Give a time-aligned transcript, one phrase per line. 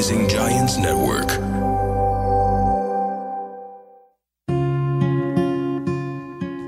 [0.00, 1.59] Rising Giants Network.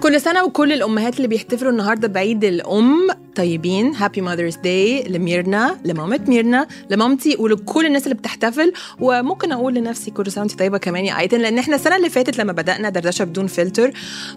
[0.02, 6.20] كل سنة وكل الأمهات اللي بيحتفلوا النهاردة بعيد الأم طيبين happy Mother's Day لميرنا لمامة
[6.28, 8.72] ميرنا لمامتي ولكل الناس اللي بتحتفل.
[9.00, 12.38] وممكن أقول لنفسي كل سنة وأنت طيبة كمان يا آيتن لأن إحنا السنة اللي فاتت
[12.38, 13.90] لما بدأنا دردشة بدون فلتر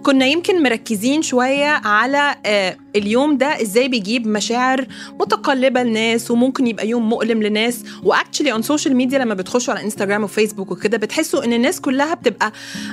[0.03, 4.85] كنا يمكن مركزين شوية على آه، اليوم ده إزاي بيجيب مشاعر
[5.19, 7.83] متقلبة لناس وممكن يبقى يوم مؤلم لناس.
[8.03, 11.81] و actually on social media لما بتخشوا على Instagram و Facebook وكده بتحسوا إن الناس
[11.81, 12.51] كلها بتبقى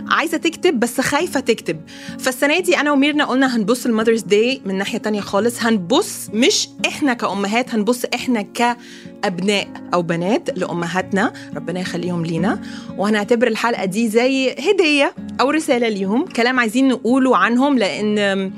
[0.08, 1.80] عايزة تكتب بس خايفة تكتب.
[2.18, 5.62] فالسنة دي أنا وميرنا قلنا هنبص ال Mother's Day من ناحية تانية خالص.
[5.62, 11.32] هنبص مش إحنا كأمهات هنبص إحنا كأبناء أو بنات لأمهاتنا.
[11.56, 12.60] ربنا يخليهم لينا.
[12.98, 18.52] وهنعتبر الحلقة دي زي هدية أو رسالة ليهم كلام عايزين نقوله عنهم لأن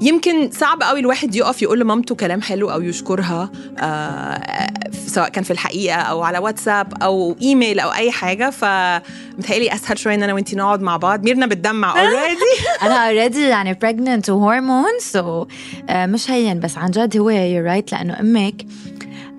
[0.00, 4.66] يمكن صعب قوي الواحد يقف يقول لمامته كلام حلو أو يشكرها آه
[5.06, 10.14] سواء كان في الحقيقة أو على واتساب أو إيميل أو أي حاجة فمتهيألي أسهل شوية
[10.14, 11.24] إن أنا وأنتي نقعد مع بعض.
[11.24, 12.40] ميرنا بتدمع already
[12.82, 15.46] أنا already يعني pregnant و hormones so
[15.90, 18.66] مش هين بس عن جد هو you're right لأنه أمك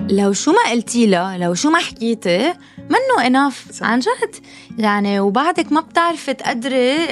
[0.10, 4.36] لو شو ما قلتي لها لو شو ما حكيتي منه enough عن جد.
[4.78, 7.08] يعني وبعدك ما بتعرفي تقدري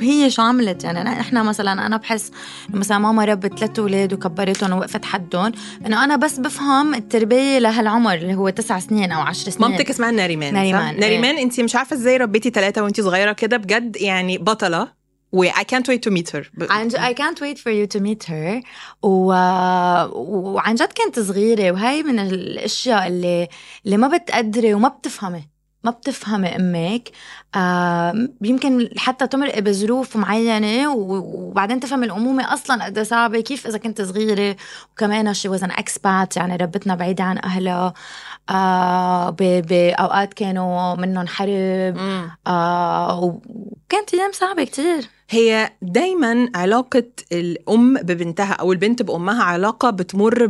[0.00, 2.30] هي شو عملت؟ يعني إحنا مثلا أنا بحس
[2.68, 5.52] مثلا ماما ربت ثلاث أولاد وكبرتهم ووقفت حدهم.
[5.86, 9.70] إنه أنا بس بفهم التربية لهالعمر اللي هو تسع سنين أو عشر سنين.
[9.70, 11.00] مامتك اسمها ناريمان ناريمان،؟ إيه.
[11.00, 15.04] ناريمان انت مش عارفة إزاي ربيتي ثلاثة وانت صغيرة كده؟ بجد يعني بطلة.
[15.32, 16.42] و I can't wait to meet her.
[16.88, 18.64] ج- I can't wait for you to meet her.
[19.02, 19.26] و...
[20.12, 23.48] وعن جد كنت صغيرة وهي من الأشياء اللي
[23.84, 25.53] اللي ما بتقدري وما بتفهمي.
[25.84, 27.08] ما بتفهمي أمك.
[27.54, 31.16] آه يمكن حتى تمرقي بظروف معينة و-
[31.48, 33.40] وبعدين تفهمي الأمومة أصلا قد إيه صعبة.
[33.40, 34.56] كيف إذا كنت صغيرة
[34.92, 37.94] وكمان شي وزن اكسبات يعني ربتنا بعيدة عن أهلها.
[38.50, 41.96] آه ب- بأوقات كانوا منهم حرب.
[42.46, 45.04] آه وكانت أيام صعبة كتير.
[45.34, 47.02] هي دايما علاقة
[47.32, 50.46] الأم ببنتها أو البنت بأمها علاقة بتمر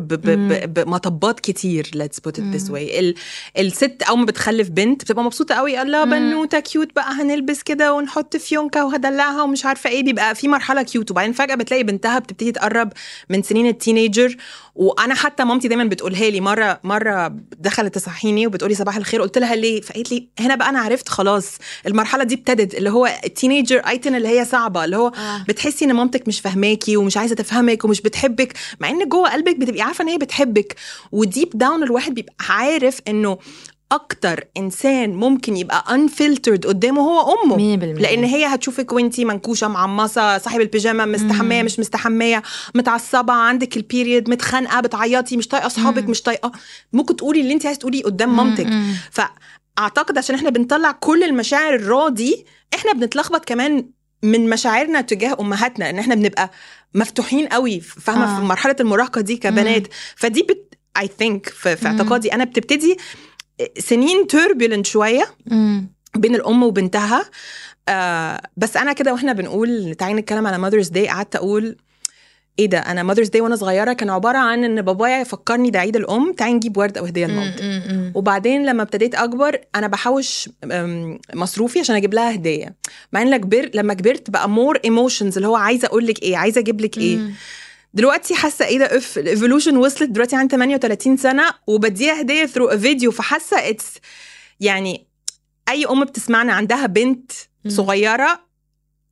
[0.67, 2.75] بمطبات كتير let's put it this way.
[2.99, 3.15] ال-
[3.59, 8.37] الست أول ما بتخلف بنت بتبقى مبسوطة قوي الله بنوتة cute بقى هنلبس كده ونحط
[8.37, 10.03] فيونكة وهدلعها ومش عارفة إيه.
[10.05, 12.93] بيبقى في مرحلة cute وبعدين فجأة بتلاقي بنتها بتبتدي تقرب
[13.29, 14.37] من سنين ال teenager.
[14.75, 19.23] وأنا حتى مامتي دايما بتقولها لي مره مرة دخلت تصحيني وبتقولي صباح الخير.
[19.23, 21.59] قلت لها ليه؟ فقالت لي هنا بقى أنا عرفت خلاص.
[21.87, 24.74] المرحلة دي ابتدت اللي هو ال teenager آيتن اللي هي صعبة.
[24.83, 25.45] اللي هو آه.
[25.49, 29.81] بتحسي إن مامتك مش فاهماكي ومش عايزة تفهمك ومش بتحبك مع إن جوه قلبك بتبقي
[29.83, 30.77] عارفة إن هي بتحبك
[31.13, 33.39] وديب داون الواحد بيبقى عارف إنه
[33.93, 38.03] أكتر إنسان ممكن يبقى unfiltered قدامه هو أمه مية بالمية.
[38.03, 42.43] لأن هي هتشوفك وأنتي منكوشة معمصة صاحب البيجامة مستحمية مش مستحمية
[42.75, 46.53] متعصبة عندك البيريد متخانقة بتعيطي مش طايقة أصحابك مش طايقة
[46.93, 48.69] ممكن تقولي اللي انت عايزة تقوليه قدام مامتك.
[49.11, 53.87] فأعتقد عشان إحنا بنطلع كل المشاعر الرا دي إحنا بنتلخبط كمان
[54.25, 56.51] من مشاعرنا تجاه أمهاتنا إن إحنا بنبقى
[56.95, 58.39] مفتوحين قوي فاهمة آه.
[58.41, 59.83] في مرحلة المراهقة دي كبنات
[60.17, 61.91] فدي but I think في, في مم.
[61.93, 62.97] اعتقادي أنا بتبتدي
[63.79, 65.89] سنين turbulent شوية مم.
[66.17, 67.25] بين الأم وبنتها
[67.89, 71.77] آه بس أنا كده وإحنا بنقول تعالي نتكلم على Mother's Day قعدت أقول
[72.59, 75.97] إيه ده أنا Mother's Day وأنا صغيرة كان عبارة عن إن بابايا يفكرني ده عيد
[75.97, 77.63] الأم تعالي نجيب ورد أو هديه لمامتك.
[77.63, 78.13] مم.
[78.15, 80.49] وبعدين لما ابتديت أكبر أنا بحوش
[81.35, 82.75] مصروفي عشان أجيب لها هدية
[83.13, 86.59] مع إن كبر لما كبرت بقى more emotions اللي هو عايزة أقول لك إيه عايزة
[86.61, 87.19] أجيب لك إيه.
[87.95, 92.79] دلوقتي حاسة إيه ده of ال evolution وصلت دلوقتي عندي 38 سنة وبديها هدية through
[92.79, 93.87] video فحاسة it's
[94.61, 95.07] يعني
[95.69, 97.33] أي أم بتسمعنا عندها بنت.
[97.69, 98.41] صغيرة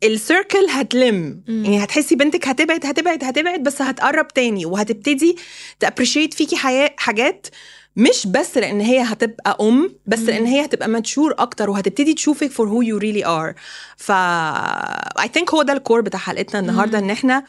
[0.04, 1.64] ال circle هتلم مم.
[1.64, 5.36] يعني هتحسي بنتك هتبعد هتبعد هتبعد بس هتقرب تاني وهتبتدي
[5.80, 7.46] ت appreciate فيكي حياة حاجات
[7.96, 10.26] مش بس لأن هي هتبقى أم بس مم.
[10.26, 13.54] لأن هي هتبقى mature أكتر وهتبتدي تشوفك for who you really are
[13.96, 17.44] ف I think هو ده ال core بتاع حلقتنا النهارده إن إحنا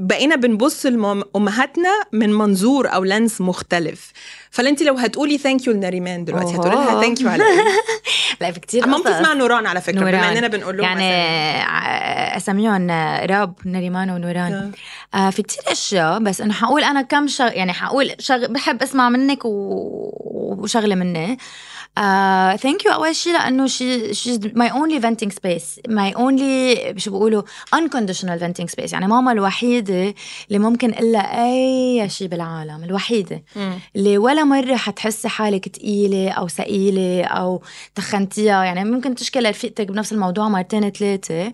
[0.00, 4.12] بقينا بنبص لأمهاتنا من منظور أو lens مختلف
[4.50, 7.00] فانت لو هتقولي thank you لناريمان دلوقتي هتقولي لها.
[7.00, 7.64] thank you على إيه؟
[8.40, 9.16] لا في كتير مامتي قصص.
[9.16, 10.36] اسمها نوران على فكرة بما نوران.
[10.36, 12.90] إننا بنقول لهم يعني أساميهم
[13.30, 14.72] راب ناريمان ونوران
[15.14, 17.52] آه في كتير أشياء بس انه حقول أنا كم شغ...
[17.52, 18.46] يعني حقول شغ...
[18.46, 19.50] بحب أسمع منك و...
[20.58, 21.38] وشغلة مني
[22.56, 27.42] thank you أول شيء لأنه she she my only venting space my only شو بيقولوا؟
[27.76, 30.14] unconditional venting space يعني ماما الوحيدة
[30.48, 33.42] اللي ممكن إلا أي شيء بالعالم الوحيدة.
[33.56, 33.78] مم.
[33.96, 37.62] اللي ولا مرة حتحسي حالك تقيلة أو ثقيلة أو
[37.94, 38.64] تخنتيها.
[38.64, 41.52] يعني ممكن تشكي لرفيقتك بنفس الموضوع مرتين ثلاثة.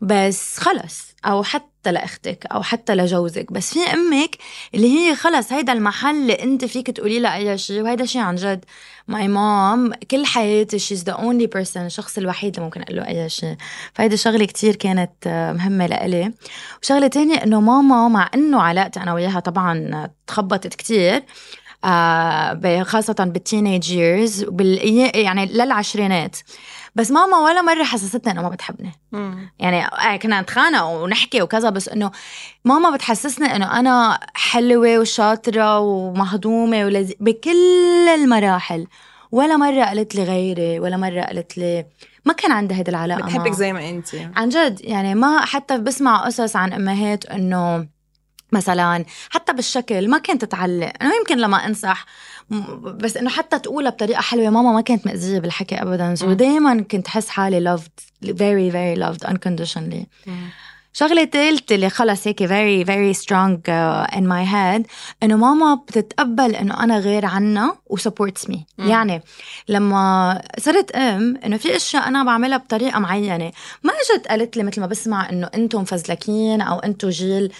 [0.00, 3.52] بس خلص أو حتى لأختك أو حتى لجوزك.
[3.52, 4.36] بس في أمك
[4.74, 8.36] اللي هي خلص هيدا المحل اللي أنت فيك تقولي لها أي شيء وهيدا شيء عن
[8.36, 8.64] جد.
[9.08, 13.28] my mom كل حياتي she's the only person الشخص الوحيد اللي ممكن أقول له أي
[13.28, 13.56] شيء
[13.94, 15.12] فهيدي شغلة كتير كانت
[15.56, 16.32] مهمة لإلي.
[16.82, 21.22] وشغلة تانية إنه ماما مع إنه علاقتي أنا وياها طبعا تخبطت كتير
[21.84, 24.46] آه خاصة بال teenage years
[25.14, 26.36] يعني للعشرينات.
[26.94, 29.50] بس ماما ولا مرة حسستني إنه ما بتحبني مم.
[29.58, 32.10] يعني آه كنا نتخانق ونحكي وكذا بس إنه
[32.64, 37.12] ماما بتحسسني إنه أنا حلوة وشاطرة ومهضومة ولز...
[37.20, 38.86] بكل المراحل
[39.32, 41.86] ولا مرة قالت لي غيري ولا مرة قالت لي
[42.24, 43.52] ما كان عندها هيدي العلاقة بتحبك.
[43.52, 47.86] زي ما انت عن جد يعني ما حتى بسمع قصص عن أمهات إنه
[48.52, 52.06] مثلا حتى بالشكل ما كنت تعلق انه يمكن لما أنصح
[52.84, 56.14] بس إنه حتى تقولها بطريقة حلوة ماما ما كانت مأذية بالحكي ابدا.
[56.14, 56.32] so.
[56.32, 60.28] دائما كنت حس حالي loved very very loved unconditionally.
[60.96, 64.86] شغلة ثالثة اللي خلص هيك very very strong uh, in my head
[65.22, 68.66] إنه ماما بتتقبل إنه أنا غير عنا و supports me.
[68.78, 69.22] يعني
[69.68, 73.52] لما صرت أم إنه في أشياء أنا بعملها بطريقة معينة
[73.82, 77.52] ما اجت قالت لي مثل ما بسمع إنه أنتم فزلكين أو أنتم جيل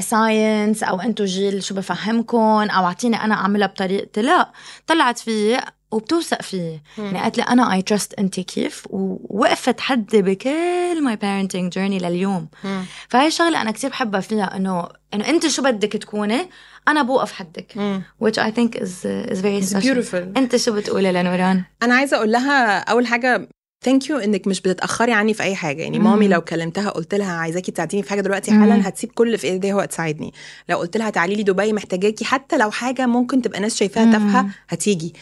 [0.00, 2.38] science أو أنتم جيل شو بفهمكم
[2.70, 4.50] أو أعطيني أنا أعملها بطريقتي لا
[4.86, 5.60] طلعت فيي
[5.90, 11.68] وبتوثق فيي يعني قالت لي أنا I trust انت كيف؟ ووقفت حدي بكل my parenting
[11.68, 12.48] journey لليوم.
[12.64, 12.84] مم.
[13.08, 16.48] فهي شغلة أنا كتير بحبها فيها إنه إنه أنت شو بدك تكوني؟
[16.88, 17.72] أنا بوقف حدك.
[17.76, 18.02] مم.
[18.24, 19.82] which I think is is very It's special.
[19.94, 20.36] beautiful.
[20.36, 23.48] أنت شو بتقولي لنوران؟ أنا عايزة أقول لها أول حاجة
[23.84, 25.98] thank you إنك مش بتتأخري عني في أي حاجة يعني.
[25.98, 28.50] mommy لو كلمتها قلت لها عايزاكي تساعديني في حاجة دلوقتي.
[28.50, 30.32] حالا هتسيب كل في إيديها وهتساعدني
[30.68, 34.12] لو قلت لها تعالي لي دبي محتاجاكي حتى لو حاجة ممكن تبقى ناس شايفاها.
[34.12, 35.12] تافهة هتيجي.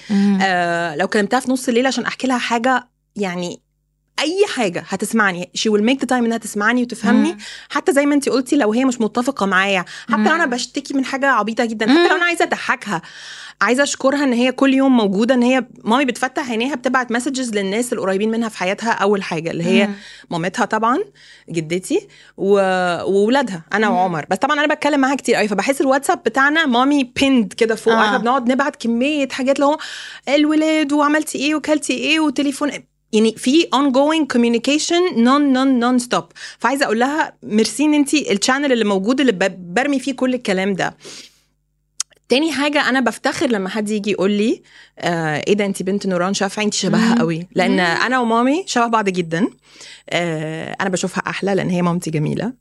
[0.42, 3.60] آه لو كلمتها في نص الليل عشان أحكي لها حاجة يعني
[4.18, 7.38] أي حاجة هتسمعني she will make the time إنها تسمعني وتفهمني مم.
[7.70, 10.50] حتى زي ما انت قلتي لو هي مش متفقة معايا حتى لو أنا مم.
[10.50, 12.08] بشتكي من حاجة عبيطة جدا حتى مم.
[12.08, 13.02] لو أنا عايزة أضحكها
[13.60, 17.92] عايزة أشكرها إن هي كل يوم موجودة إن هي مامي بتفتح عينيها بتبعت مسجز للناس
[17.92, 19.94] القريبين منها في حياتها أول حاجة اللي هي مم.
[20.30, 20.98] مامتها طبعا
[21.50, 22.50] جدتي و...
[23.04, 23.94] وولادها أنا مم.
[23.94, 27.94] وعمر بس طبعا أنا بتكلم معاها كتير قوي فبحس الواتساب بتاعنا mommy pinned كده فوق
[27.94, 27.96] آه.
[28.02, 28.06] آه.
[28.06, 29.78] إحنا بنقعد نبعت كمية حاجات اللي هو
[30.28, 32.70] الولاد وعملتي إيه وكلتي إيه وتليفون
[33.12, 36.24] يعني في ongoing communication non non non stop.
[36.58, 40.72] فعايزة أقول لها ميرسي إن انت ال channel اللي موجود اللي برمي فيه كل الكلام
[40.72, 40.96] ده.
[42.28, 44.62] تاني حاجة أنا بفتخر لما حد يجي يقول لي
[44.98, 47.18] آه إيه ده أنت بنت نوران شافعي أنت شبهها.
[47.18, 47.80] قوي لأن مم.
[47.80, 49.48] أنا و mommy شبه بعض جدا
[50.10, 52.52] آه أنا بشوفها أحلى لأن هي مامتي جميلة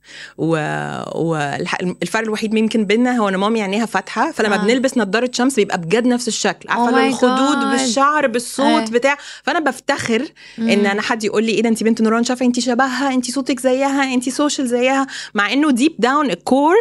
[1.15, 4.59] والفرق الوحيد يمكن بينا هو إن mommy عينيها فاتحة فلما آه.
[4.65, 7.65] بنلبس نضارة شمس بيبقى بجد نفس الشكل عارفة Oh الخدود God.
[7.71, 8.91] بالشعر بالصوت آه.
[8.91, 10.25] بتاع فأنا بفتخر
[10.59, 13.59] إن أنا حد يقول لي إيه ده انت بنت نوران شافعي انت شبهها انت صوتك
[13.59, 16.75] زيها انت social زيها مع إنه deep down ال core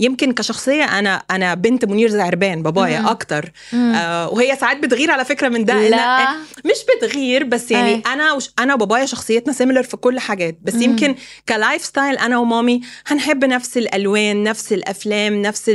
[0.00, 3.06] يمكن كشخصية أنا أنا بنت منير زعربان بابايا مم.
[3.08, 3.92] أكتر مم.
[3.94, 6.32] آه وهي ساعات بتغير على فكرة من ده لا
[6.64, 8.02] مش بتغير بس يعني أي.
[8.12, 10.82] أنا وش أنا وبابايا شخصيتنا similar في كل حاجات بس مم.
[10.82, 11.14] يمكن
[11.48, 15.70] ك lifestyle أنا و mommy هنحب نفس الألوان نفس الأفلام نفس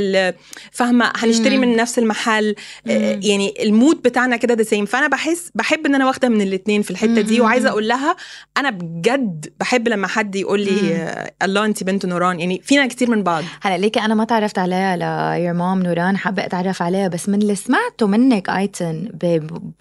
[0.71, 1.57] فاهمة هنشتري.
[1.57, 2.55] من نفس المحل
[2.85, 3.19] مم.
[3.23, 6.91] يعني المود بتاعنا كده the same فأنا بحس بحب إن أنا واخدة من الاثنين في
[6.91, 7.45] الحتة دي مم.
[7.45, 8.15] وعايزة أقول لها
[8.57, 10.65] أنا بجد بحب لما حد يقول.
[10.65, 14.59] لي الله انت بنت نوران يعني فينا كتير من بعض هلا ليكي أنا ما تعرفت
[14.59, 19.09] عليها ل your mom نوران حابة أتعرف عليها بس من اللي سمعته منك ايتن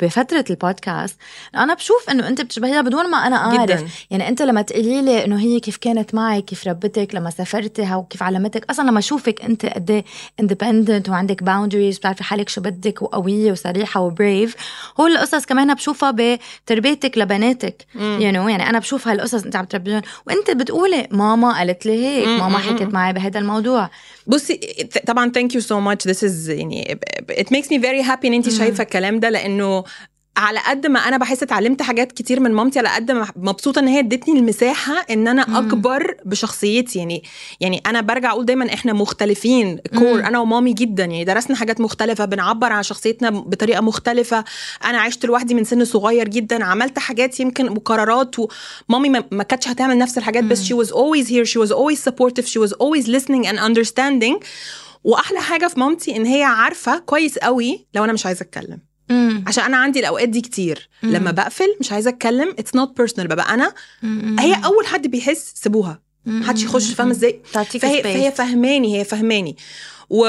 [0.02, 1.16] بفترة البودكاست
[1.54, 3.62] أنا بشوف إنه أنت بتشبهيها بدون ما أنا أعرف.
[3.62, 3.86] جدا.
[4.10, 8.22] يعني أنت لما تقولي لي إنه هي كيف كانت معي كيف ربتك لما سافرتها وكيف
[8.22, 10.04] علمتك أصلا لما أشوفك أنت قد إيه
[10.40, 14.56] independent وعندك boundaries بتعرفي حالك شو بدك وقوية وصريحة و brave
[15.00, 16.10] هو القصص كمان بشوفها
[16.64, 17.86] بتربيتك لبناتك.
[17.94, 22.28] you know يعني أنا بشوف هالقصص أنت عم تربيهم وأنت بتقولي ماما قالت لي هيك
[22.40, 22.82] ماما حكت.
[22.94, 23.90] معي بهذا الموضوع.
[24.26, 24.56] بصي
[25.06, 26.98] طبعا thank you so much this is يعني
[27.30, 28.58] it makes me very happy إن انت مم.
[28.58, 29.84] شايفة الكلام ده لأنه
[30.36, 33.88] على قد ما أنا بحس اتعلمت حاجات كتير من مامتي على قد ما مبسوطة إن
[33.88, 35.56] هي ادتني المساحة إن أنا مم.
[35.56, 36.98] أكبر بشخصيتي.
[36.98, 37.22] يعني
[37.60, 40.20] يعني أنا برجع أقول دايما إحنا مختلفين core.
[40.20, 41.04] أنا و mommy جدا.
[41.04, 44.44] يعني درسنا حاجات مختلفة بنعبر عن شخصيتنا بطريقة مختلفة.
[44.84, 48.36] أنا عشت لوحدي من سن صغير جدا عملت حاجات يمكن وقرارات
[48.88, 52.10] و mommy ما, كانتش هتعمل نفس الحاجات بس she was always here she was always
[52.10, 54.44] supportive she was always listening and understanding.
[55.04, 58.93] وأحلى حاجة في مامتي إن هي عارفة كويس قوي لو أنا مش عايزة أتكلم.
[59.10, 59.44] مم.
[59.46, 61.12] عشان أنا عندي الأوقات دي كتير مم.
[61.12, 64.36] لما بقفل مش عايزة أتكلم it's not personal ببقى أنا مم.
[64.40, 67.40] هي أول حد بيحس سيبوها محدش يخش فاهم إزاي
[67.78, 68.02] فهي.
[68.02, 69.56] فهي فهماني هي فهماني
[70.10, 70.24] و...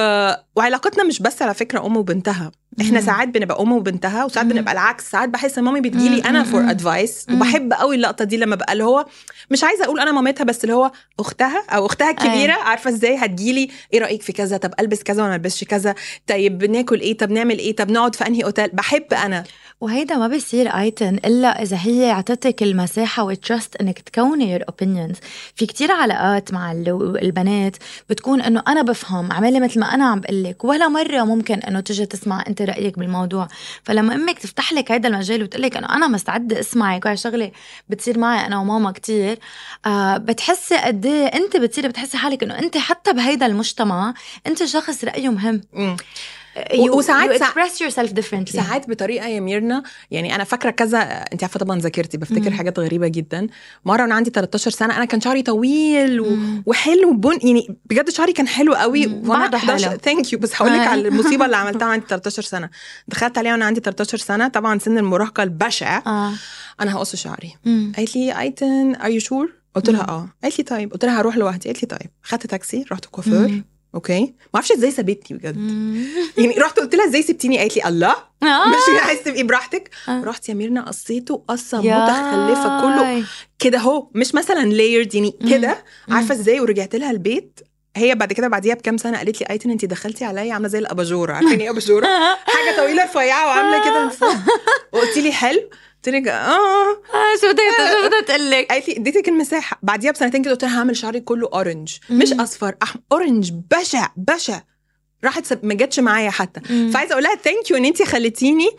[0.55, 2.51] وعلاقتنا مش بس على فكرة أم وبنتها
[2.82, 3.01] إحنا.
[3.01, 4.48] ساعات بنبقى أم وبنتها وساعات.
[4.48, 6.22] بنبقى العكس ساعات بحس ان mommy بتجيلي.
[6.25, 6.44] أنا.
[6.44, 6.70] for.
[6.70, 7.25] advice.
[7.34, 9.05] وبحب قوي اللقطة دي لما بقى اللي هو
[9.51, 13.70] مش عايزة أقول أنا مامتها بس اللي هو أختها أو أختها الكبيرة عارفة إزاي هتجيلي
[13.94, 15.96] إيه رأيك في كذا طب ألبس كذا وما ألبسش كذا
[16.27, 19.44] طيب بناكل إيه طب نعمل إيه طب نقعد في أنهي أوتيل بحب أنا
[19.82, 25.17] وهيدا ما بيصير ايتن إلا إذا هي أعطتك المساحة والترست إنك تكوني your opinions
[25.55, 27.75] في كتير علاقات مع ال- البنات
[28.10, 31.79] بتكون إنه أنا بفهم اعملي مثل ما أنا عم بقول لك ولا مرة ممكن إنه
[31.79, 33.48] تجي تسمع أنت رأيك بالموضوع
[33.84, 37.51] فلما أمك تفتح لك هذا المجال وتقول لك إنه أنا مستعدة أسمعك وهي شغلة
[37.89, 39.39] بتصير معي أنا وماما كتير
[39.86, 44.13] آه بتحسي قد إيه أنت بتصيري بتحسي حالك إنه أنت حتى بهيدا المجتمع
[44.48, 45.98] أنت شخص رأيه مهم مم.
[46.56, 51.44] You, وساعات you express yourself differently ساعات بطريقة يا ميرنا يعني أنا فاكرة كذا أنت
[51.44, 52.58] عارفة طبعا ذاكرتي بفتكر مم.
[52.58, 53.48] حاجات غريبة جدا
[53.86, 56.30] مرة وأنا عندي 13 سنة أنا كان شعري طويل و...
[56.30, 56.64] مم.
[56.66, 59.34] وحلو بن يعني بجد شعري كان حلو قوي مم.
[59.58, 59.78] حلو.
[59.78, 60.88] ثانك يو بس هقول لك آه.
[60.90, 62.70] على المصيبة اللي عملتها عندي 13 سنة
[63.08, 66.34] دخلت عليها وأنا عندي 13 سنة طبعا سن المراهقة البشع آه
[66.82, 67.92] أنا هقص شعري مم.
[67.98, 70.02] قالت لي أيتن are you sure قلت لها.
[70.10, 73.64] آه قالت لي طيب قلت لها هروح لوحدي قالت لي طيب خدت تاكسي رحت كوافير.
[73.96, 75.56] أوكي؟ ما أعرفش إزاي سابتني بجد.
[76.38, 78.16] يعني رحت قلت لها إزاي سبتيني؟ قالت لي الله.
[78.44, 78.68] آه.
[78.70, 79.90] مش عايز تبقي براحتك.
[80.10, 80.24] آه.
[80.24, 81.78] رحت يا ميرنا قصيته قصة.
[81.78, 83.24] متخلفة كله.
[83.60, 85.34] كده أهو مش مثلا layered يعني.
[85.50, 85.84] كده.
[86.10, 87.60] عارفة إزاي؟ ورجعت لها البيت.
[87.98, 91.34] هي بعد كده بعديها بكام سنة قالت لي آيتن انت دخلتي عليا عاملة زي الأباجورة.
[91.34, 92.06] عارفين إيه أباجورة؟
[92.56, 94.12] حاجة طويلة رفيعه وعاملة كده
[94.94, 95.70] وقلت لي حلو.
[96.06, 98.68] قلت لك آه آه، شو بدها تقول لك.
[98.72, 99.80] قالت لي اديتك المساحة.
[99.84, 102.34] بعديها بسنتين كده قلت لها هعمل شعري كله orange مش.
[102.34, 104.62] أصفر احمر orange بشع بشع.
[105.24, 105.66] راحت سب...
[105.66, 106.60] ما جاتش معايا حتى.
[106.94, 108.70] فعايزة أقول لها thank you إن انت خليتيني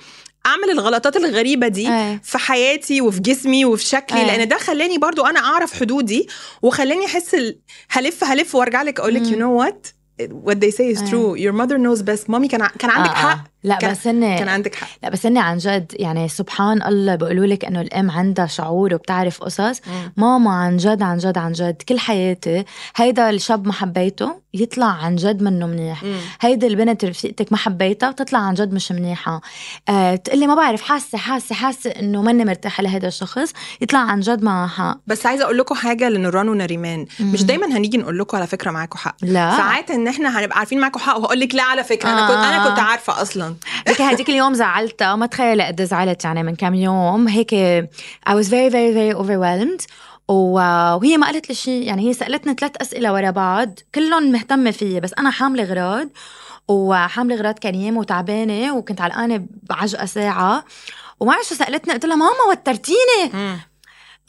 [0.47, 4.27] أعمل الغلطات الغريبة دي إيه في حياتي وفي جسمي وفي شكلي أيه.
[4.27, 6.29] لأن ده خلاني برضو أنا أعرف حدودي
[6.63, 7.59] وخلاني أحس ال...
[7.91, 9.27] هلف هلف وأرجع لك أقول لك.
[9.33, 9.87] you know what
[10.23, 11.07] what they say is أيه.
[11.11, 11.37] true.
[11.39, 12.31] Your mother knows best.
[12.31, 13.17] مامي كان ع- كان عندك آه، آه.
[13.31, 13.45] حق.
[13.67, 14.89] لا كان- بس هن كان عندك حق.
[15.03, 19.41] لا بس هن عن جد يعني سبحان الله بيقولوا لك إنه الأم عندها شعور وبتعرف
[19.43, 19.81] قصص.
[20.17, 22.65] ماما عن جد عن جد عن جد كل حياتي
[22.97, 26.05] هيدا الشاب ما حبيته يطلع عن جد منه منيح.
[26.05, 26.17] مم.
[26.41, 29.41] هيدي البنت رفيقتك ما حبيتها تطلع عن جد مش منيحة.
[29.89, 34.43] آه تقلي ما بعرف حاسة حاسة حاسة إنه ماني مرتاحة لهذا الشخص يطلع عن جد
[34.43, 37.07] معها حق بس عايزة أقول لكم حاجة لنوران ونريمان.
[37.21, 37.47] مش مم.
[37.47, 39.17] دايما هنيجي نقول لكم على فكرة معاكم حق.
[39.23, 39.57] لا.
[39.57, 42.09] ساعات إن إحنا هنبقى عارفين معاكم حق وهقول لك لا على فكرة.
[42.11, 43.56] أنا كنت أنا كنت عارفة أصلا.
[43.89, 47.29] هيك هديك اليوم زعلتها ما تخيل قد زعلت يعني من كم يوم.
[47.29, 47.55] هيك
[48.29, 49.87] I was very very very overwhelmed.
[50.29, 53.79] وهي ما قالت لي شيء يعني هي سألتني ثلاث أسئلة ورا بعض.
[53.95, 56.09] كلهم مهتمة فيي بس أنا حاملة غراض.
[56.69, 60.65] وحاملة غراض كان يوم وتعبانة وكنت علقانة بعجقة ساعة.
[61.21, 61.93] وما شو سألتني.
[61.93, 63.57] قلت لها ماما وترتيني.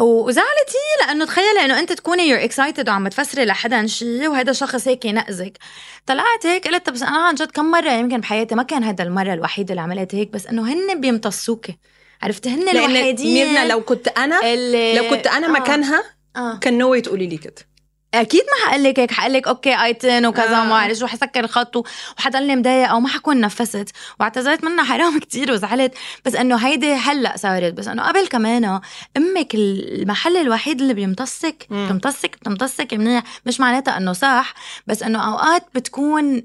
[0.01, 4.87] وزعلت هي لأنه تخيلي إنه أنت تكوني you're excited وعم تفسري لحدا شيء وهذا شخص
[4.87, 5.57] هيك ينقزك
[6.05, 9.33] طلعت هيك قلت بس أنا عن جد كم مرة يمكن بحياتي ما كان هذا المرة
[9.33, 11.77] الوحيدة اللي عملت هيك بس إنه هن بيمتصوكي
[12.21, 15.51] عرفتي هن الوحيدين ميرنا لو كنت أنا اللي لو كنت أنا آه.
[15.51, 16.03] مكانها
[16.35, 16.57] آه.
[16.57, 17.76] كان نوي تقولي لي كده
[18.13, 20.61] أكيد ما حقول لك هيك حقول لك أوكي أيتن وكذا آه.
[20.61, 21.75] وما بعرف شو حسكر الخط
[22.17, 23.89] وحضلني مضايقة وما حكون نفست.
[24.19, 25.93] واعتذرت منها حرام كتير وزعلت.
[26.25, 27.73] بس إنه هيدي هلأ صارت.
[27.73, 28.79] بس إنه قبل كمان
[29.17, 31.67] أمك المحل الوحيد اللي بيمتصك.
[31.71, 33.23] بتمتصك بتمتصك منيح.
[33.45, 34.53] مش معناتها إنه صح.
[34.87, 36.41] بس إنه أوقات بتكون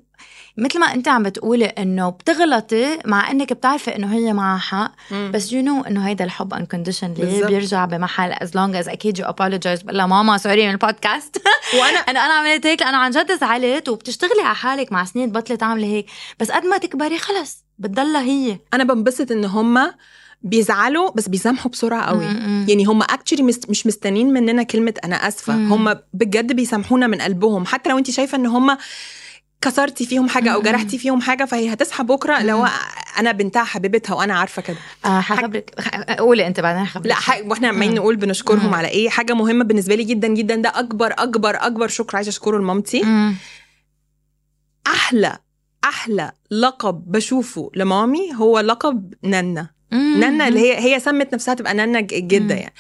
[0.57, 4.93] مثل ما انت عم بتقولي إنه بتغلطي مع إنك بتعرفي إنه هي معها حق
[5.31, 6.55] بس you know إنه هيدا الحب
[7.25, 7.47] بالظبط.
[7.51, 9.85] بيرجع بمحل as long as أكيد you apologize.
[9.85, 11.43] بقول لها ماما sorry من البودكاست.
[11.81, 15.61] وأنا أنا أنا عملت هيك لأنه عن جد زعلت وبتشتغلي على حالك مع سنين بطلت
[15.61, 16.07] تعملي هيك.
[16.41, 18.59] بس قد ما تكبري خلص بتضلها هي.
[18.75, 19.93] أنا بنبسط ان هم
[20.43, 22.27] بيزعلوا بس بيسامحوا بسرعة قوي.
[22.29, 22.67] م-م.
[22.69, 25.57] يعني هم actually مش مستنين مننا كلمة أنا آسفة.
[25.57, 25.73] مم.
[25.73, 27.67] هم بجد بيسامحونا من قلبهم.
[27.67, 28.77] حتى لو أنت شايفة ان هم
[29.62, 30.62] كسرتي فيهم حاجة أو.
[30.62, 32.66] جرحتي فيهم حاجة فهي هتصحى بكرة لو.
[33.19, 37.16] أنا بنتها حبيبتها وأنا عارفة كده آه حخبرك خ- قولي أنت بعدين حخبرك لا
[37.47, 37.95] وإحنا عمالين.
[37.95, 38.75] نقول بنشكرهم مم.
[38.75, 42.59] على إيه حاجة مهمة بالنسبة لي جدا جدا ده أكبر أكبر أكبر شكر عايزة أشكره
[42.59, 43.02] لمامتي.
[44.87, 45.38] أحلى
[45.85, 49.71] أحلى لقب بشوفه لمامي هو لقب نانا.
[49.92, 52.54] نانا اللي هي هي سمت نفسها تبقى نانا جده.
[52.54, 52.75] يعني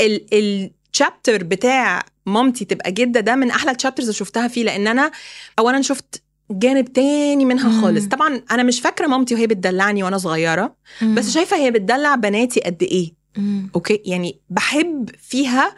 [0.00, 0.70] ال
[1.02, 5.10] الشابتر بتاع مامتي تبقى جدة ده من أحلى الشابترز اللي شفتها فيه لأن أنا
[5.58, 7.82] اولا شفت جانب تاني منها مم.
[7.82, 11.14] خالص طبعا أنا مش فاكرة مامتي وهي بتدلعني وأنا صغيرة مم.
[11.14, 13.70] بس شايفة هي بتدلع بناتي قد إيه مم.
[13.74, 15.74] okay يعني بحب فيها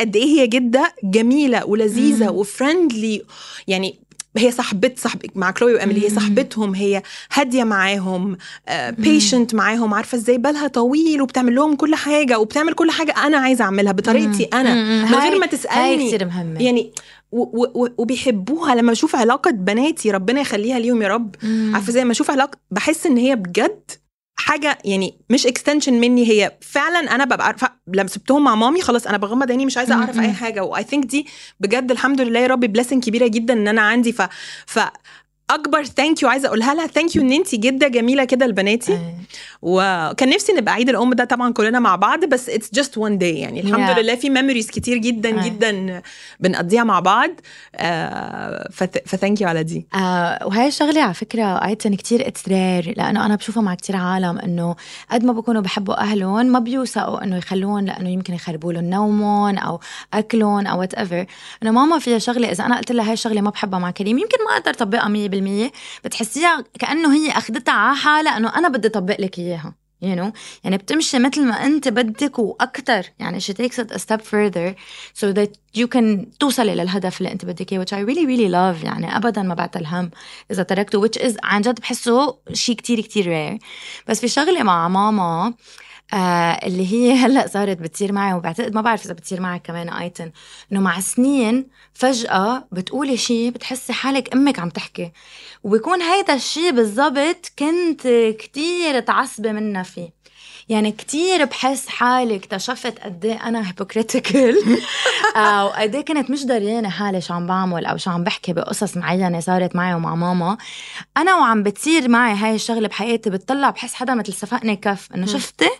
[0.00, 2.30] قد إيه هي جدة جميلة ولذيذة.
[2.30, 3.22] و friendly
[3.68, 3.98] يعني
[4.36, 6.10] هي صاحبت صاحب مع كلوي واميلي هي.
[6.10, 8.36] صاحبتهم هي هادية معاهم
[8.98, 13.64] patient معاهم عارفة إزاي بالها طويل وبتعمل لهم كل حاجة وبتعمل كل حاجة أنا عايزة
[13.64, 14.74] أعملها بطريقتي أنا.
[15.04, 16.18] من غير ما تسألني.
[16.24, 16.62] مهمة.
[16.62, 16.92] يعني
[17.98, 21.34] وبيحبوها لما بشوف علاقة بناتي ربنا يخليها ليهم يا رب.
[21.72, 23.90] عارفة زي ما أشوف علاقة بحس إن هي بجد
[24.44, 29.06] حاجة يعني مش extension مني هي فعلا أنا ببقى عارفة لما سبتهم مع مامي خلاص
[29.06, 30.18] أنا بغمض عيني مش عايزة أعرف.
[30.20, 31.26] أي حاجة و I think دي
[31.60, 34.22] بجد الحمد لله يا رب blessing كبيرة جدا إن أنا عندي ف
[34.66, 34.78] ف
[35.50, 39.14] أكبر thank you عايزة أقولها لها thank you إن انت جدة جميلة كده لبناتي إيه.
[39.62, 43.38] وكان نفسي نبقى عيد الأم ده طبعا كلنا مع بعض بس it's just one day
[43.38, 43.98] يعني الحمد Yeah.
[43.98, 45.50] لله في memories كتير جدا أي.
[45.50, 46.02] جدا
[46.40, 47.30] بنقضيها مع بعض
[47.76, 48.68] آه
[49.06, 53.26] ف thank you على دي آه وهي الشغلة على فكرة أيتن كتير it's rare لأنه
[53.26, 54.76] أنا بشوفها مع كتير عالم إنه
[55.10, 59.80] قد ما بكونوا بحبوا أهلهم ما بيوثقوا إنه يخلوهم لأنه يمكن يخربوا لهم نومهم أو
[60.14, 61.26] أكلهم أو whatever
[61.62, 64.36] إنه ماما فيها شغلة إذا أنا قلت لها هاي الشغلة ما بحبها مع كريم يمكن
[64.50, 65.08] ما أقدر أطبقها
[65.70, 65.72] 100%
[66.04, 69.74] بتحسيها كأنه هي أخدتها على حالها إنه أنا بدي أطبق لك إياها
[70.04, 70.32] you know
[70.64, 74.74] يعني بتمشي مثل ما أنت بدك وأكثر يعني she takes it a step further
[75.14, 78.84] so that you can توصلي للهدف اللي أنت بدك إياه which I really really love
[78.84, 80.10] يعني ابدا ما بعتل هم
[80.50, 83.58] إذا تركته which is عن جد بحسه شيء كتير كتير rare.
[84.08, 85.54] بس في شغلة مع ماما
[86.12, 86.16] آه
[86.66, 90.32] اللي هي هلأ صارت بتصير معي وبعتقد ما بعرف إذا بتصير معك كمان ايتن
[90.72, 95.12] إنه مع سنين فجأة بتقولي شيء بتحسي حالك أمك عم تحكي.
[95.64, 98.08] وبيكون هيدا الشيء بالضبط كنت
[98.38, 100.13] كتير تعصبة منها فيه.
[100.68, 104.56] يعني كتير بحس حالي اكتشفت قد إيه أنا hypocritical
[105.36, 108.96] أو قد إيه كنت مش دريانة حالي شو عم بعمل أو شو عم بحكي بقصص
[108.96, 110.56] معينة صارت معي ومع ماما.
[111.16, 115.08] أنا وعم بتصير معي هاي الشغلة بحياتي بتطلع بحس حدا مثل سفقني كف.
[115.14, 115.70] انه شفتي؟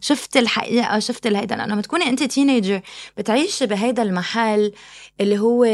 [0.00, 2.80] شفت الحقيقة شفت الهيدا؟ لأنه لما تكوني انت teenager
[3.16, 4.72] بتعيشي بهيدا المحل
[5.20, 5.64] اللي هو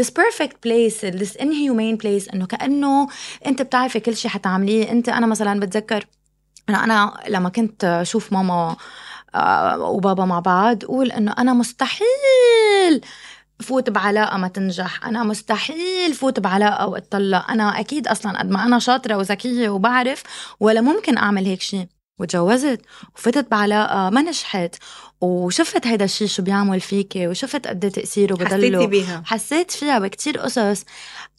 [0.00, 3.08] this perfect place this inhumane place إنه كأنه
[3.46, 4.90] أنت بتعرفي كل شيء حتعمليه.
[4.90, 6.06] أنت أنا مثلا بتذكر
[6.68, 8.76] أنا أنا لما كنت أشوف ماما
[9.34, 13.00] آه، وبابا مع بعض قول إنه أنا مستحيل
[13.60, 15.06] فوت بعلاقة ما تنجح.
[15.06, 17.50] أنا مستحيل فوت بعلاقة وأتطلق.
[17.50, 20.22] أنا أكيد أصلا قد ما أنا شاطرة وذكية وبعرف
[20.60, 21.86] ولا ممكن أعمل هيك شيء.
[22.20, 22.80] وتجوزت
[23.16, 24.76] وفتت بعلاقة ما نجحت.
[25.20, 29.98] وشفت هيدا الشيء شو بيعمل فيكي وشفت قد إيه تأثيره حسيتي بضله بيها؟ حسيت فيها
[29.98, 30.84] بكتير قصص.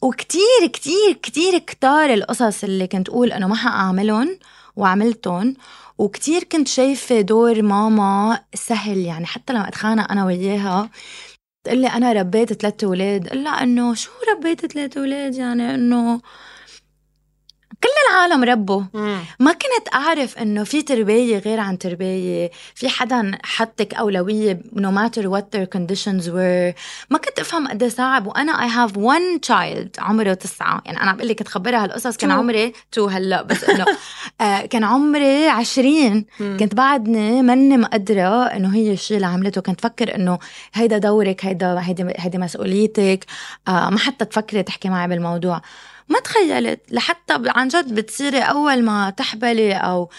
[0.02, 4.38] وكتير كتير كتير كتار القصص اللي كنت أقول إنه ما حأعملهم
[4.76, 5.54] وعملتهم
[5.98, 10.90] وكتير كنت شايفة دور ماما سهل يعني حتى لما أتخانق أنا وياها
[11.64, 16.20] تقول لي أنا ربيت ثلاثة أولاد لها إنه شو ربيت ثلاثة أولاد يعني إنه
[17.82, 18.82] كل العالم ربوا.
[19.40, 25.22] ما كنت أعرف إنه في تربية غير عن تربية في حدا حطك أولوية no matter
[25.22, 26.74] what their conditions were.
[27.10, 30.82] ما كنت أفهم قد إيه صعب وأنا I have one child عمره تسعة.
[30.84, 32.30] يعني أنا عم بقول لك تخبرها هالقصص كان.
[32.30, 33.84] عمري تو هلأ بس إنه
[34.40, 36.26] آه كان عمري عشرين.
[36.38, 39.60] كنت بعدني ماني مقدرة إنه هي الشيء اللي عملته.
[39.60, 40.38] كنت فكر إنه
[40.74, 43.24] هيدا دورك هيدا هيدي هيدي مسؤوليتك.
[43.68, 45.62] آه ما حتى تفكري تحكي معي بالموضوع.
[46.08, 50.10] ما تخيلت لحتى عن جد بتصيري أول ما تحبلي أو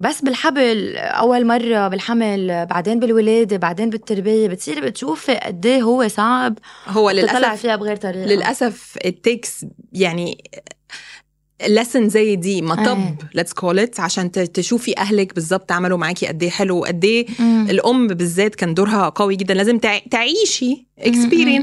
[0.00, 6.58] بس بالحبل أول مرة بالحمل بعدين بالولادة بعدين بالتربية بتصيري بتشوفي قد إيه هو صعب
[6.88, 8.26] هو تطلع للأسف فيها بغير طريقة.
[8.26, 10.50] للأسف it takes يعني
[11.62, 16.50] lesson زي دي مطب let's call it عشان تشوفي أهلك بالظبط عملوا معاكي قد إيه
[16.50, 17.26] حلو وقد إيه.
[17.70, 19.54] الأم بالذات كان دورها قوي جدا.
[19.54, 20.86] لازم تع- تعيشي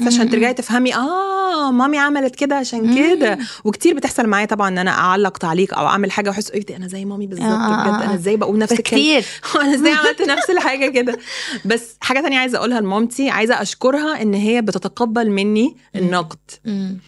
[0.01, 0.29] مم، عشان.
[0.29, 3.37] ترجعي تفهمي آه مامي عملت كده عشان كده.
[3.63, 7.05] وكتير بتحصل معايا طبعا إن أنا أعلق تعليق أو أعمل حاجة وأحس إيه أنا زي
[7.05, 8.15] مامي بالظبط آه، آه، بجد؟ أنا آه.
[8.15, 9.25] إزاي بقول نفس كتير
[9.61, 11.17] أنا إزاي عملت نفس الحاجة كده؟
[11.65, 16.37] بس حاجة تانية عايزة أقولها لمامتي عايزة أشكرها إن هي بتتقبل مني النقد.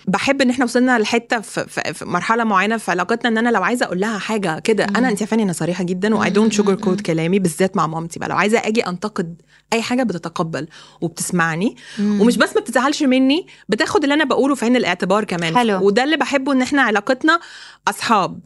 [0.08, 4.00] بحب إن إحنا وصلنا لحتة في مرحلة معينة في علاقتنا ان أنا لو عايزة أقول
[4.00, 7.78] لها حاجة كده أنا انت عارفاني أنا صريحة جدا و I don't sugarcoat كلامي بالذات
[7.78, 9.42] مع مامتي بقى لو عايزة أجي أنتقد
[9.74, 10.68] أي حاجة بتتقبل
[11.02, 12.22] وبتسمعني مم.
[12.22, 15.86] ومش بس ما بتزعلش مني بتاخد اللي أنا بقوله في عين الاعتبار كمان حلو.
[15.86, 17.40] وده اللي بحبه إن إحنا علاقتنا
[17.88, 18.40] أصحاب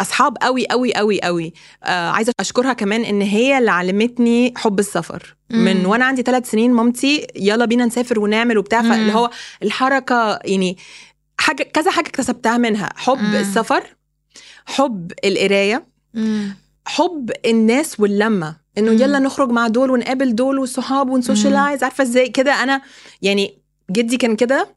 [0.00, 1.52] أصحاب قوي قوي قوي قوي
[1.84, 5.64] آه عايزة أشكرها كمان إن هي اللي علمتني حب السفر مم.
[5.64, 8.82] من وأنا عندي ثلاث سنين مامتي يلا بينا نسافر ونعمل وبتاع.
[8.82, 9.30] فاللي هو
[9.62, 10.76] الحركة يعني
[11.42, 13.34] حاجة كذا حاجة اكتسبتها منها حب مم.
[13.36, 13.96] السفر
[14.66, 15.86] حب القراية.
[16.86, 18.90] حب الناس واللمة إنه.
[18.92, 22.82] يلا نخرج مع دول ونقابل دول والصحاب ونسوشيالايز عارفة إزاي كده أنا
[23.22, 23.58] يعني
[23.90, 24.74] جدي كان كده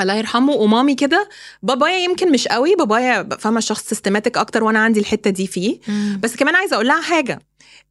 [0.00, 1.28] الله يرحمه ومامي كده
[1.62, 6.20] بابايا يمكن مش قوي بابايا فاهمة شخص systematic أكتر وأنا عندي الحتة دي فيه مم.
[6.22, 7.38] بس كمان عايزة أقول لها حاجة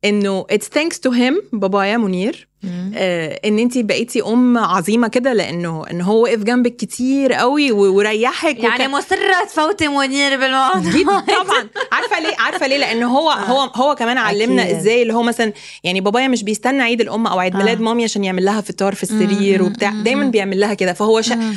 [0.06, 2.48] إنه it's thanks to him بابايا منير.
[2.96, 8.60] آه إن انت بقيتي أم عظيمة كده لأنه إن هو وقف جنبك كتير قوي وريحك
[8.60, 10.80] يعني وكان- مصرة تفوتي منير بالموضوع.
[10.92, 11.70] جدا طبعا.
[11.92, 14.76] عارفة ليه؟ عارفة ليه؟ لأن هو هو هو كمان علمنا أكيد.
[14.76, 17.58] إزاي اللي هو مثلا يعني بابايا مش بيستنى عيد الأم أو عيد آه.
[17.58, 19.90] ميلاد مامي عشان يعمل لها فطار في السرير وبتاع.
[20.04, 20.26] دايما.
[20.26, 20.94] بيعمل لها كده.
[20.94, 21.54] فهو شا...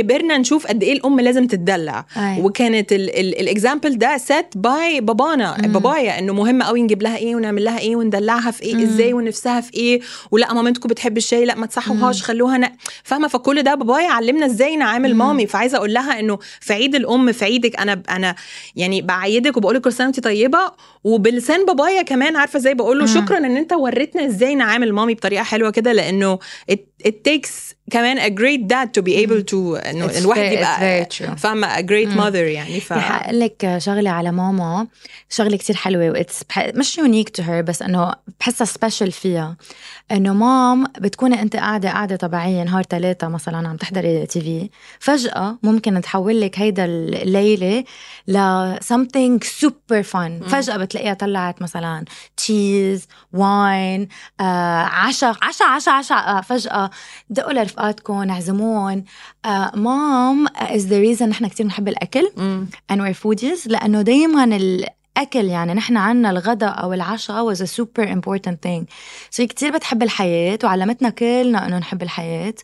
[0.00, 2.40] كبرنا نشوف قد إيه الأم لازم تتدلع أي.
[2.42, 5.72] وكانت ال example ده set by بابانا مم.
[5.72, 8.82] بابايا إنه مهم قوي نجيب لها إيه ونعمل لها إيه وندلعها في إيه مم.
[8.82, 12.68] إزاي ونفسها في إيه ولا مامتكم بتحب الشاي لا ما تصحوهاش خلوها ن...
[13.04, 15.14] فاهمة فكل ده بابايا علمنا إزاي نعامل.
[15.14, 18.34] مامي فعايزة أقول لها إنه في عيد الأم في عيدك أنا أنا
[18.76, 20.58] يعني بعيدك وبقول لك كل سنة وانت طيبة
[21.04, 23.06] وبلسان بابايا كمان عارفة إزاي بقول له.
[23.06, 26.38] شكرا إن أنت وريتنا إزاي نعامل مامي بطريقة حلوة كده لأنه
[27.08, 29.54] it, takes كمان a great dad to be able to
[29.86, 31.36] إنه It's الواحد يبقى.
[31.36, 32.20] فاهمة a great مم.
[32.30, 32.80] mother يعني.
[32.80, 34.86] ف رح أقول لك شغلة على ماما
[35.30, 39.56] شغلة كتير حلوة و it's مش unique to her بس إنه بحسها special فيها.
[40.12, 44.70] إنه mom بتكوني أنت قاعدة قاعدة طبيعية نهار ثلاثة مثلا عم تحضري TV
[45.00, 47.84] فجأة ممكن تحول لك هيدا الليلة
[48.28, 50.48] ل something super fun.
[50.48, 52.04] فجأة بتلاقيها طلعت مثلا
[52.36, 54.08] cheese wine
[54.40, 56.90] عشاء عشاء عشاء عشاء فجأة
[57.30, 59.04] دقوا لرفقاتكم اعزمون.
[59.74, 62.30] mom is the reason نحن كثير بنحب الأكل
[62.92, 64.58] and we're foodies لأنه دايما
[65.16, 68.84] الأكل يعني نحن عنا الغداء أو العشاء was a super important thing.
[69.30, 72.54] So هي كتير بتحب الحياة وعلمتنا كلنا إنه نحب الحياة.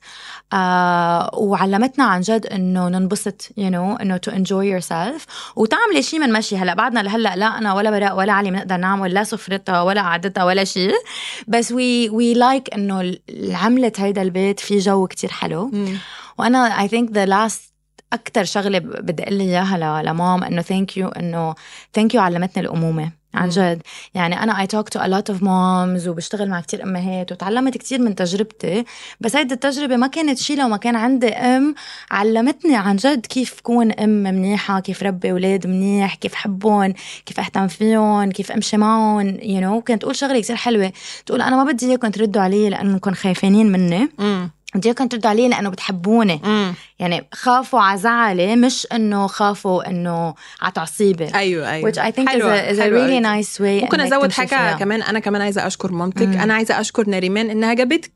[0.52, 5.26] آه وعلمتنا عن جد إنه ننبسط you know إنه to enjoy yourself.
[5.56, 6.56] وتعملي شيء من ما شي.
[6.56, 10.44] هلأ بعدنا لهلأ لا أنا ولا براء ولا علي بنقدر نعمل لا سفرتها ولا قعدتها
[10.44, 10.92] ولا شيء
[11.48, 13.20] بس we like إنه ال-
[13.54, 15.70] عملت هيدا البيت في جو كتير حلو.
[15.72, 15.98] مم.
[16.38, 17.71] وأنا I think the last
[18.12, 21.54] أكثر شغلة بدي أقول لي إياها ل mom إنه thank you إنه
[21.94, 23.48] thank you علمتني الأمومة عن.
[23.48, 23.82] جد.
[24.14, 28.00] يعني أنا I talk to a lot of moms وبشتغل مع كتير أمهات وتعلمت كتير
[28.00, 28.84] من تجربتي
[29.20, 31.74] بس هيدي التجربة ما كانت شي لو ما كان عندي أم
[32.10, 36.94] علمتني عن جد كيف كون أم منيحة كيف ربي أولاد منيح كيف حبهم
[37.26, 39.84] كيف أهتم فيهم كيف أمشي معهم you know.
[39.84, 40.92] كانت تقول شغلة كتير حلوة.
[41.26, 44.08] تقول أنا ما بدي إياكم تردوا علي لأنكم خايفانين مني.
[44.86, 46.74] اياكم تردوا علي لأنه بتحبوني مم.
[46.98, 52.24] يعني خافوا على زعلي مش إنه خافوا إنه على تعصيبي أيوه أيوه which I think
[52.24, 53.42] is حلوة، a, is a حلوة really قوي.
[53.42, 54.72] nice way ممكن أزود حاجة فيها.
[54.78, 56.40] كمان أنا كمان عايزة أشكر مامتك مم.
[56.40, 58.12] أنا عايزة أشكر نريمان إنها جابتك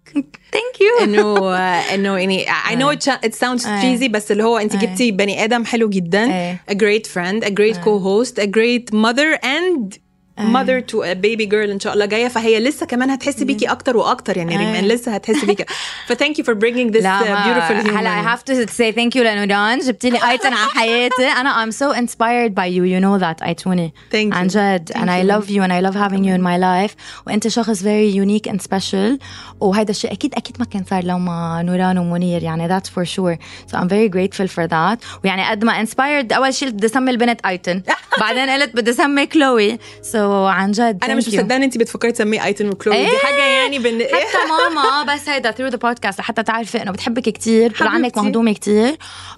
[0.55, 1.57] thank you إنه
[1.95, 3.99] إنه يعني I know it, it sounds أي.
[3.99, 4.79] cheesy بس اللي هو أنت أي.
[4.87, 9.99] جبتي بني آدم حلو جدا a great friend a great co-host a great mother and
[10.40, 10.46] أي.
[10.46, 13.98] mother to a baby girl ان شاء الله جايه فهي لسه كمان هتحس بيكي اكتر
[13.98, 14.58] واكتر يعني أي.
[14.58, 15.66] ريمان لسه هتحس بيكي
[16.08, 18.92] ف thank you for bringing this لا uh, beautiful human هلا I have to say
[18.96, 23.04] thank you لنوران جبتي لي ايتن على حياتي انا I'm so inspired by you you
[23.06, 24.38] know that ايتوني Thank you.
[24.38, 25.32] عن جد Thank and I you.
[25.34, 26.96] love you and I love having you in my life
[27.28, 29.20] وانت شخص very unique and special
[29.60, 33.38] وهذا الشيء اكيد اكيد ما كان صار لو ما نوران ومنير يعني that's for sure
[33.72, 37.46] so I'm very grateful for that ويعني قد ما inspired اول شيء بدي اسمي البنت
[37.46, 37.82] ايتن
[38.20, 39.78] بعدين قلت بدي اسمي كلوي
[40.12, 41.29] so عن جد أنا مش.
[41.29, 43.19] مصدقة إن انت بتفكري تسميه ايتن وكلوي دي إيه.
[43.19, 44.03] حاجة يعني بن...
[44.05, 48.19] حتى ماما بس هيدا through the podcast لحتى تعرفي إنه بتحبك كتير طول عنك.
[48.19, 48.97] مهضومة كتير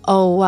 [0.09, 0.44] و...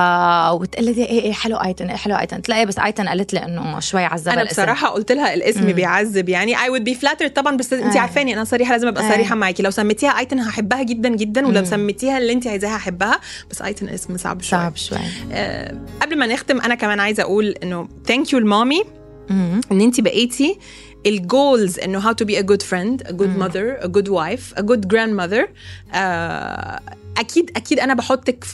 [0.52, 3.80] وتقول لي إيه إيه حلو ايتن إيه حلو ايتن تلاقي بس ايتن قالت لي إنه
[3.80, 4.62] شوي عذبها أنا الاسم.
[4.62, 5.72] بصراحة قلت لها الاسم مم.
[5.72, 8.00] بيعذب يعني I would be flattered طبعا بس انت آه.
[8.00, 9.12] عارفاني أنا صريحة لازم أبقى آه.
[9.12, 11.64] صريحة معاكي لو سميتيها ايتن هحبها جدا جدا ولو.
[11.64, 14.98] سميتيها اللي انت عايزاها هحبها بس ايتن اسم صعب شوية صعب شوي
[15.32, 18.99] آه قبل ما نختم أنا كمان عايزة أقول إنه thank you لمامي.
[19.30, 20.58] ان انت بقيتي
[21.06, 23.48] ال goals انه how to be a good friend a good مم.
[23.48, 25.48] mother a good wife a good grandmother
[25.94, 26.80] آه
[27.18, 28.44] أكيد أكيد أنا بحطك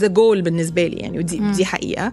[0.00, 1.38] a goal بالنسبة لي يعني ودي.
[1.38, 2.12] دي حقيقة.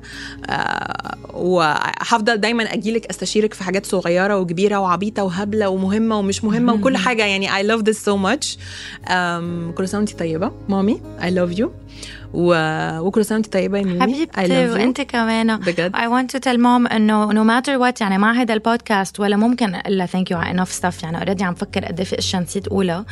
[0.50, 6.74] آه وهفضل دايما اجيلك أستشيرك في حاجات صغيرة وكبيرة وعبيطة وهبلة ومهمة ومش مهمة.
[6.74, 7.26] وكل حاجة.
[7.26, 8.58] يعني I love this so much.
[9.06, 10.52] um, كل سنه وانت طيبة.
[10.70, 11.68] مامي I love you.
[12.34, 12.54] و...
[13.00, 14.02] وكل سنه وانت طيبة يا ميمي.
[14.02, 15.58] حبيبتي وانت كمان.
[15.58, 15.96] بجد.
[15.96, 19.76] I want to tell mom إنه no matter what يعني مع هذا البودكاست ولا ممكن
[19.76, 21.04] إلا thank you على enough stuff.
[21.04, 23.06] يعني already عم فكر قد إيه في أشياء نسيت أقولها.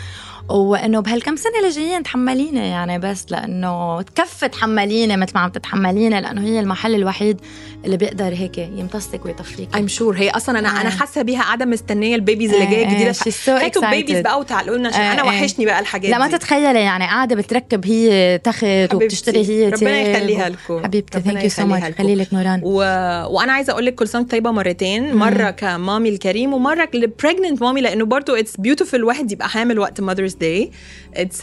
[0.49, 6.21] وإنه بهالكم سنة اللي جايين تحمليني يعني بس لأنه تكفي تحمليني مثل ما عم تتحمليني
[6.21, 7.41] لأنه هي المحل الوحيد
[7.86, 10.81] اللي بيقدر هيك يمتصك ويطفيك I'm sure هي أصلا أنا آه.
[10.81, 13.13] أنا حاسة بيها قاعدة مستنية ال babies اللي آه، جاية آه، جديدة
[13.47, 13.89] هاتوا excited.
[13.89, 15.23] babies بقى وتعالوا لنا عشان آه، أنا.
[15.23, 16.27] وحشني بقى الحاجات لا ما.
[16.27, 18.93] تتخيلي يعني قاعدة بتركب هي تخت.
[18.93, 21.97] وبتشتري هي ربنا يخليها لكم حبيبتي thank you so much.
[21.97, 22.77] خلي لك نوران و...
[23.36, 27.82] وأنا عايزة أقول لك كل سنة طيبة مرتين مرة كمامي الكريم ومرة ل pregnant mommy
[27.81, 30.71] لأنه برضو it's beautiful الواحد يبقى حامل وقت Mother's Day
[31.13, 31.41] it's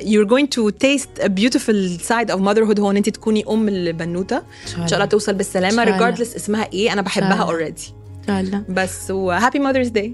[0.00, 2.80] you're going to taste a beautiful side of motherhood.
[2.80, 4.36] هو إن أنت تكوني أم البنوتة.
[4.36, 5.04] إن شاء الله.
[5.04, 5.84] توصل بالسلامة.
[5.84, 7.92] regardless اسمها إيه أنا بحبها already.
[8.20, 8.64] إن شاء الله.
[8.68, 10.10] بس و happy mother's day.